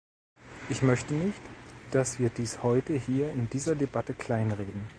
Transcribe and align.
Ich 0.67 0.81
möchte 0.81 1.13
nicht, 1.13 1.39
dass 1.91 2.17
wir 2.17 2.31
dies 2.31 2.63
heute 2.63 2.93
hier 2.95 3.31
in 3.33 3.51
dieser 3.51 3.75
Debatte 3.75 4.15
klein 4.15 4.51
reden. 4.51 4.89